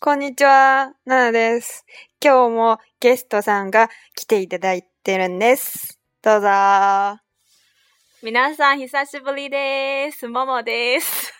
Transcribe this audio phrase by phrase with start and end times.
[0.00, 1.86] こんにちは、ナナです。
[2.22, 5.98] 今日もゲストさんが来ていただいてるんです。
[6.20, 6.48] どうぞ。
[8.22, 10.28] 皆さん久しぶりです。
[10.28, 11.32] ももです。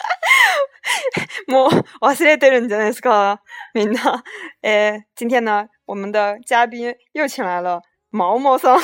[1.46, 1.70] もう
[2.04, 3.40] 忘れてるんじゃないですか、
[3.74, 4.24] みんな。
[4.62, 8.80] えー、今天呢，我们的嘉宾又请来了毛毛さん。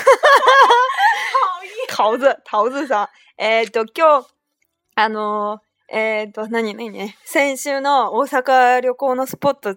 [1.89, 3.09] 桃子、桃子さん。
[3.43, 4.29] えーっと、今日、
[4.95, 9.77] あのー、えーっと、何、何、先週の大阪旅行のスポット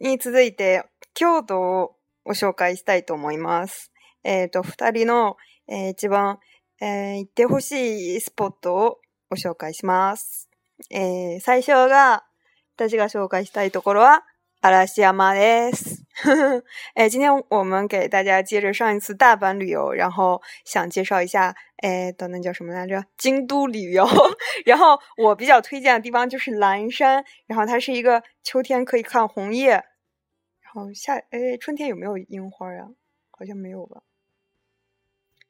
[0.00, 3.92] に続いて、京都をご紹介したいと思います。
[4.24, 5.36] えーっと、二人の、
[5.68, 6.38] えー一番、
[6.80, 10.48] えー行ってほしいスポットをご紹介します。
[10.90, 12.24] えー最初が、
[12.76, 14.22] 私が紹介したいところは、
[14.60, 16.00] 嵐山です。
[16.94, 23.04] 哎，今天我们给大家接着上一次大阪旅游，然后想介绍一下，哎，等等叫什么来着？
[23.16, 24.06] 京都旅游。
[24.66, 32.84] 然后我比较推荐的地方就是岚山，然后它是一个秋天可以看红叶，然后夏哎春天有没有樱花呀？
[33.30, 34.02] 好像没有吧。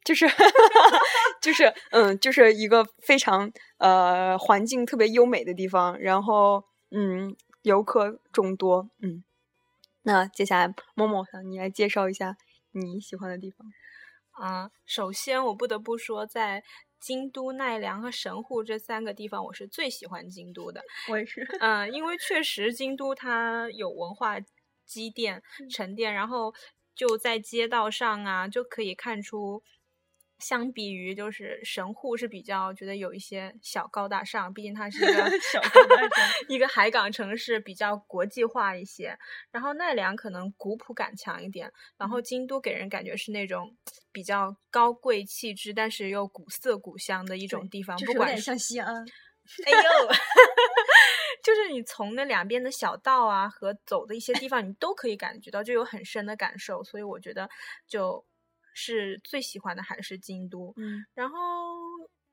[0.05, 0.27] 就是
[1.43, 9.25] 就是嗯，就是一个非常呃环境特别优美的地方，然后嗯游客众多，嗯。
[10.03, 12.37] 那接下来某某上你来介绍一下
[12.73, 13.67] 你喜欢的地方。
[14.33, 16.63] 啊、首先我不得不说，在
[16.99, 20.81] 京都、奈良和神户这三个地方，我是最喜欢京都的。
[21.11, 24.37] 我也是，嗯、因为确实京都它有文化
[24.87, 26.55] 积淀、沉淀，然后
[26.95, 29.63] 就在街道上啊，就可以看出。
[30.41, 39.17] 相比于就是神户是比较觉得有一些小高大上，毕竟它是一个 小高大上 一个海港城市，比较国际化一些。
[39.51, 43.77] 然后奈良可能古朴感强一点，然后京都给人感觉是那种
[44.11, 49.07] 比较高贵气质，但是又古色古香的一种地方，不管是像西安。
[49.67, 50.13] 哎呦，
[51.43, 56.85] 就是你从那两边的小道啊和走的一些地方，你都可以感觉到，就有很深的感受。
[56.85, 57.49] 所以我觉得
[57.89, 58.25] 就
[58.75, 60.73] 是最喜欢的还是京都。
[60.77, 61.05] 嗯。
[61.15, 61.37] 然后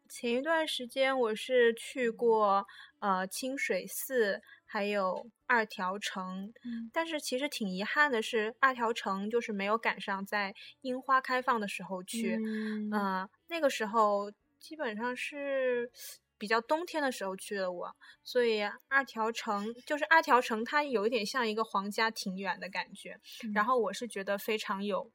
[0.09, 2.65] 前一段时间我是去过
[2.99, 6.89] 呃清水寺，还有二条城，嗯。
[6.93, 12.89] 但是其实挺遗憾的是，二条城就是没有赶上在樱花开放的时候去，嗯。
[12.91, 15.91] 呃，那个时候基本上是
[16.37, 23.19] 比较冬天的时候去了我，所以二条城就是二条城，它有一点像一个皇家庭园的感觉，
[23.53, 25.11] 然后我是觉得非常有。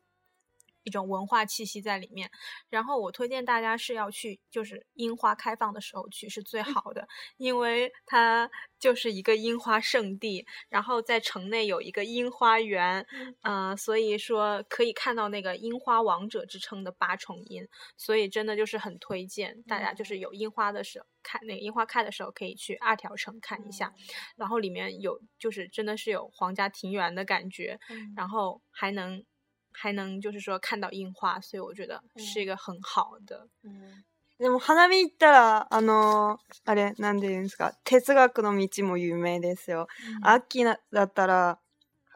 [0.84, 2.30] 一种文化气息在里面，
[2.68, 7.06] 然后我推荐大家是要去，就是樱花开放的时候去是最好的，
[7.36, 13.06] 因为它就是一个樱花圣地，然后在城内有一个樱花园，
[13.42, 17.66] 嗯、呃，所以说可以看到那个樱花王者之称的八重樱，
[17.96, 23.92] 所以真的就是很推荐大家，就是有樱花的时候看那个樱花开的时候可以去二条城看一下，
[24.36, 27.78] 然后里面有就是真的是有皇家庭园的感觉，
[28.16, 29.24] 然后还能。
[29.71, 33.47] 还能就是说看到樱花，所以我觉得是一个很好的。
[33.63, 34.03] 嗯
[34.39, 39.87] でも花見行ったら、あのあれ、なんて言うんですか、哲学の道も有名ですよ。
[40.21, 41.59] 秋なだったら、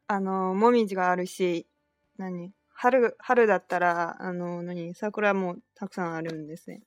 [0.05, 1.65] あの、もみじがあるし、
[2.19, 6.83] 何春、春だったら、あの、何桜もたくさんあるんですね。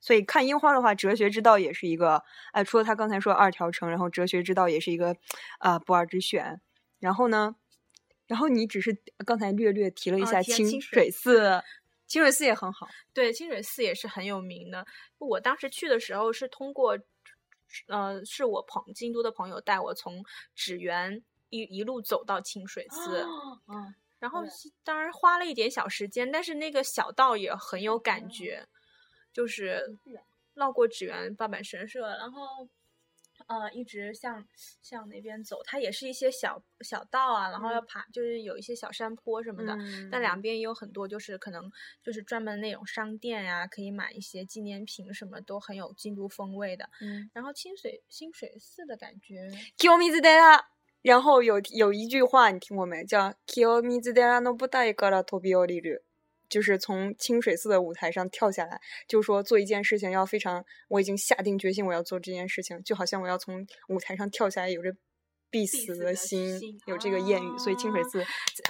[0.00, 5.14] 所以看樱花的话，哲学之道也是一个，哎，除了他刚才说二条城，然后哲学之道也是一个，
[5.58, 6.60] 啊、不二之选。
[6.98, 7.54] 然后呢，
[8.27, 8.95] 然后你只是
[9.25, 11.63] 刚才略略提了一下清水寺，
[12.05, 12.87] 清水寺也很好。
[13.13, 14.85] 对，清水寺也是很有名的。
[15.17, 16.99] 我当时去的时候是通过，
[17.87, 20.23] 呃，是我朋京都的朋友带我从
[20.53, 23.25] 纸园一一路走到清水寺，
[23.67, 24.43] 嗯，然后
[24.83, 28.67] 当然花了一点小时间，但是那个小道也很有感觉，
[29.31, 29.97] 就是
[30.53, 32.67] 绕过纸园八坂神社，然后。
[33.48, 34.46] 呃，一直向
[34.82, 39.74] 向那边走，它也是一些小小道啊，然后要爬，就是有一些小山坡什么的。
[39.74, 41.70] 嗯但两边也有很多，就是可能
[42.02, 46.88] 就是专门那种商店呀、可以买一些纪念品，什么都很有京都风味的。
[47.00, 50.20] 嗯然后清水清水寺的感觉，清水寺。
[51.02, 53.04] 然后有有一句话你听过没？
[53.04, 56.02] 叫“清水寺の舞台から飛び降りる”，
[56.49, 58.79] 就是从清水寺的舞台上跳下来。
[59.07, 64.95] 就是说做一件事情要非常，我已经下定决心我要做这件事情，就好像我要从舞台上跳下来，有着
[65.49, 67.57] 必死死的的心，心有这个谚语。
[67.57, 68.25] 所以清水哦寺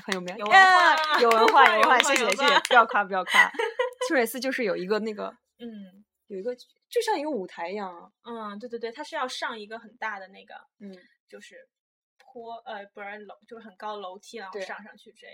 [0.05, 0.35] 很有名。
[0.37, 3.51] 有文化有文化，有文化，谢谢谢谢不要夸不要夸。
[4.07, 10.95] 清水寺就是有一个那个嗯有一个就像一个舞台一样啊，嗯，对对对，它是要上一个很大的那个，嗯。
[11.29, 11.67] 就是
[12.17, 15.27] 坡，呃，不是楼，就是很高楼梯，然后对上上去这，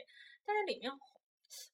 [0.43, 0.91] 但是里面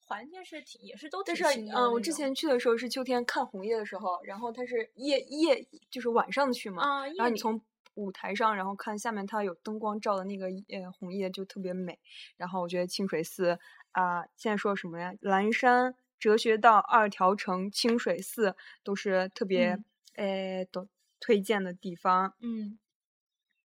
[0.06, 7.62] 环境是挺，也是都但是，挺清幽嗯，我之前去的时候是秋天看红叶的时候，然后它是夜夜就是晚上去嘛，啊，然后你从
[7.96, 12.00] 舞台上，然后看下面它有灯光照的那个呃红叶就特别美。
[12.38, 13.60] 然后我觉得清水寺
[13.92, 15.14] 啊、现在说什么呀？
[15.20, 19.78] 蓝山哲学道、二条城、清水寺都是特别、
[20.16, 20.88] 呃都
[21.20, 22.34] 推荐的地方。
[22.40, 22.78] 嗯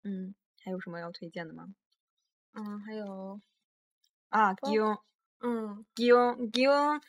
[0.03, 0.33] 嗯，
[0.63, 1.75] 还有什么要推荐的吗？
[2.53, 3.39] 嗯，还有
[4.29, 4.97] 啊，包祇
[5.42, 5.48] 園。
[5.48, 7.00] 嗯祇園、祇園、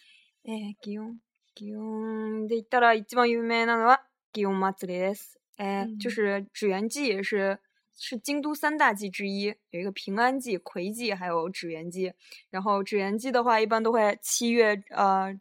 [0.44, 1.18] えー、祇園、
[1.56, 4.02] 祇園で言ったら一番有名なのは
[4.34, 5.40] 祇園祭りです。
[5.58, 7.58] 哎，就嗯是指元祭也是
[7.96, 12.14] 是京都三大祭之一，有一个平安祭、葵祭，还有指元祭。
[12.50, 15.38] 然后指元祭的话，一般都会七月呃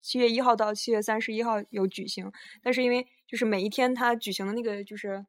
[0.00, 2.32] 七月一号到七月三十一号有举行，
[2.62, 5.24] 但是因为就是每一天它举行的那个就是。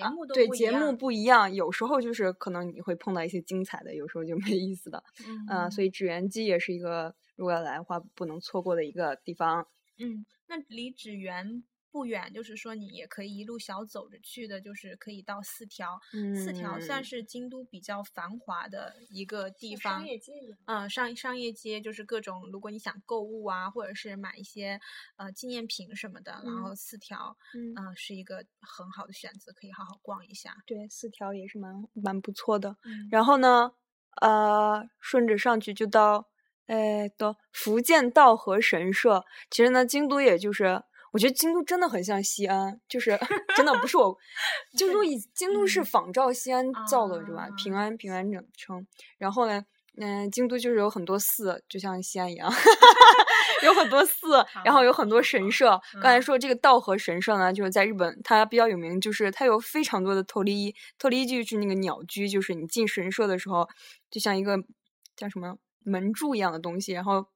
[0.00, 5.02] 啊节目都对节目不一样有时候就是可能你会碰到一些精彩的，有时候就没意思的。
[5.26, 9.66] 嗯嗯，所以纸园机也是一个如果要来的话不能错过的一个地方。
[9.98, 11.62] 嗯，那离指原
[11.96, 15.98] 不远，就是说你也可以一路小走着去的，就是可以到四条。
[16.34, 19.94] 四条算嗯是京都比较繁华的一个地方。
[19.94, 20.34] 商业街。
[20.66, 24.78] 嗯，商商业街就是各种，如果你想购物啊，或者是买一些
[25.16, 30.54] 呃纪念品什么的，然后四条，嗯嗯、是一个很好的选择，可以好好逛一下。
[30.66, 32.76] 对，四条也是蛮蛮不错的。
[32.84, 33.72] 嗯然后呢，
[34.20, 36.28] 呃，顺着上去就到，
[36.66, 39.24] 哎，到福建道和神社。
[39.50, 40.82] 其实呢，京都也就是，
[41.16, 43.18] 我觉得京都真的很像西安，就是
[43.56, 44.14] 真的不是我，
[44.76, 47.48] 京都以京都是嗯仿照西安造的，是吧？
[47.56, 48.86] 平啊安平安整称。
[49.16, 49.64] 然后呢，
[49.96, 52.52] 嗯、京都就是有很多寺，就像西安一样。
[53.64, 55.80] 有很多寺，然后有很多神社。
[55.94, 63.66] 刚才嗯说这个道和神社呢，就是在日本，它比较有名，就是它有非常多的托利伊，托利伊就是那个鸟居，就是你进神社的时候，
[64.10, 64.58] 就像一个
[65.16, 67.26] 叫什么门柱一样的东西，然后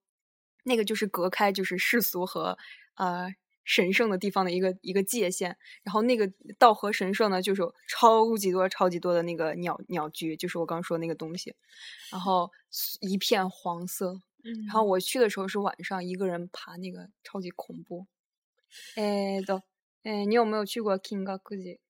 [0.65, 2.59] 那个就是隔开就是世俗和
[2.97, 3.33] 呃
[3.71, 5.57] 神圣的地方的一个一个界限。
[5.85, 6.29] 然后那个
[6.59, 11.55] 道和神社呢，就是有超级多超级多的那个鸟鸟居，就是我刚说的那个东西，
[12.11, 12.51] 然后
[13.01, 14.21] 一片黄色。
[14.43, 18.07] 嗯，然后我去的时候是晚上，一个人爬那个超级恐怖。
[18.97, 19.63] 哎的，
[20.03, 21.81] 哎，你有没有去过 King g u j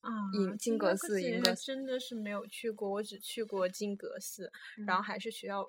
[0.00, 4.50] 啊，银金阁寺银阁还真的是没有去过，我只去过金阁寺，
[4.86, 5.66] 然后还是学校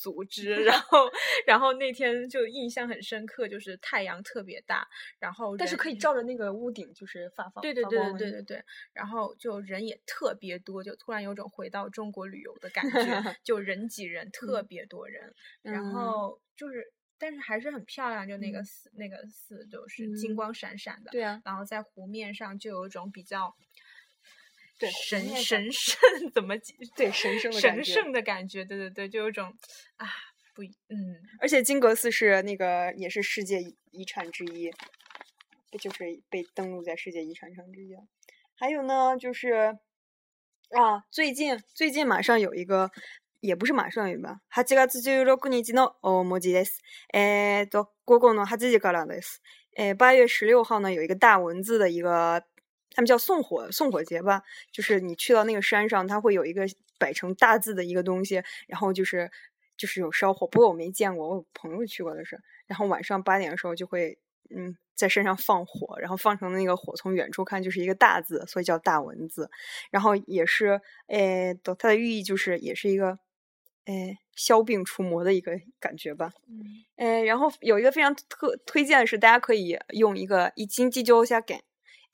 [0.00, 1.10] 组织，然后
[1.46, 4.88] 然后那天就印象很深刻，就是太阳特别大，
[5.18, 7.60] 然后但是可以照着那个屋顶，就是发放。
[7.60, 8.64] 对对对对对对对，
[8.94, 23.54] 然后就人也特别多，就突然有种回到中国旅游的感觉， 就人挤人，特别多人，然嗯后就是，但是还是很漂亮，就那个嗯寺，那个寺就是金嗯光闪闪的，对啊，然后在湖面上就有一种比较。
[24.79, 29.53] 对湖神面上神圣 怎么解对神圣的感觉神圣的感觉，对对对，就有种
[29.97, 30.07] 啊
[30.53, 34.71] 不一嗯而且金阁寺是那个也是世界遗遗产之一，
[35.79, 38.01] 就是被登录在世界遗产上之一了。
[38.57, 39.77] 还有呢，就是
[40.69, 42.89] 啊，最近最近马上有一个，
[43.41, 46.79] 也不是马上有吧，8月16日の大文字です。
[47.13, 49.41] えーと午後の8時からです。
[49.77, 52.45] 呃，八月十六号呢有一个大文字的一个，
[52.92, 54.42] 他们叫送火送火节吧，
[54.72, 56.66] 就是你去到那个山上，它会有一个
[56.98, 59.30] 摆成大字的一个东西，然后就是
[59.76, 64.18] 就是有烧火，不过我没见过，我有朋友去过的是，然后晚上八点的时候就会
[64.54, 69.48] 嗯在山上放火，然后放成那个火从远处看就是一个大字，所以叫大文字，
[69.90, 73.18] 然后也是呃，它的寓意就是也是一个
[73.86, 73.94] 呃
[74.34, 76.32] 消病除魔的一个感觉吧。
[76.48, 81.62] 嗯呃，然后有一个非常特推荐的是，大家可以用一个一日乗車券。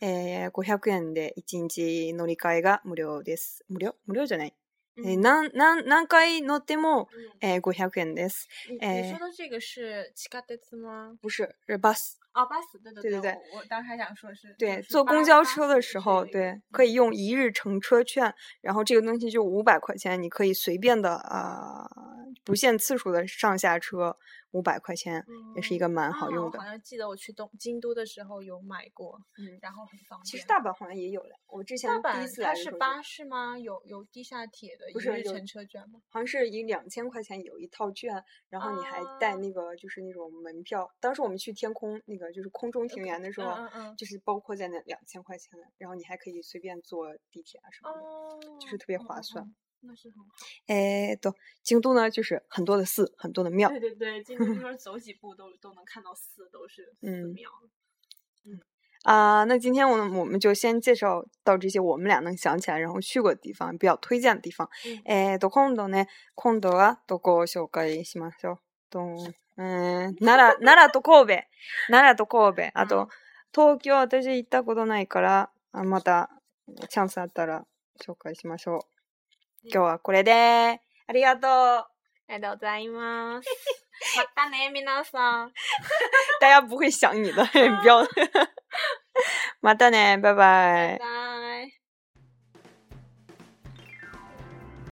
[0.01, 3.65] えー、500円で1日乗り換えが無料です。
[3.69, 3.95] 無料？
[4.07, 4.55] 無料じゃない。
[4.99, 7.09] えー、嗯何、何、何回乗っても、
[7.43, 8.49] 嗯えー、500円です。
[8.69, 11.19] 你你哎说的这个是地下鉄吗？
[11.21, 12.15] 不是，是 bus。
[12.33, 21.89] 哦，巴士，对对对对对我我当时还想说是对，坐巴公交车的时候，对，可以用一日乘车券，然后这个东西就五百块钱，你可以随便的啊、
[22.45, 24.17] 不限次数的上下车，
[24.53, 25.25] 五百块钱，
[25.55, 26.69] 也是一个蛮好啊用的我好。
[26.69, 30.25] 像记得我去东京都的时候有买过，嗯然后很方便。
[30.25, 33.59] 其实大阪好像也有了，我之前大第一次来的时候就是巴士吗？
[33.59, 36.01] 有有地下铁的不是有一日乘车券吗？
[36.09, 40.89] 好像是以两千块钱有一套券，然后你还带啊那个就是那种门票。
[41.01, 48.01] 当时我们去天空那个就是空中庭园的时候，嗯嗯嗯就是包括在那两千块钱的，然后你还可以随便坐地铁啊什么的。
[48.01, 50.30] 哦，就是特别划算嗯那是很好。
[50.68, 51.32] 哎，对，
[51.64, 53.70] 京都呢就是很多的寺，很多的庙。
[53.70, 57.50] 对对对，京都这边 走几步都都能看到寺，都是寺嗯庙。
[59.04, 64.70] 啊、那今天我们我们就先介绍到这些我们俩能想起来，然后去过的地方，比较推荐的地方。
[64.86, 68.60] 嗯えーと、今度ね、今度はどこを紹介しましょう。
[68.92, 71.44] と、うん、奈良、奈良と神戸。
[71.90, 72.80] 奈良と神戸。
[72.80, 73.10] あと、
[73.52, 76.30] 東京私行ったことないから、あまた
[76.88, 77.66] チャンスあったら
[78.00, 78.95] 紹介しましょう。
[79.73, 81.51] 今日はこれで、ありがとう。
[81.51, 81.87] あ
[82.29, 83.49] りがとうございます。
[84.17, 85.53] またね、皆さん。
[86.41, 88.07] 大家不会想你的，你不要。
[89.63, 90.99] またね，拜拜。
[90.99, 91.36] 拜。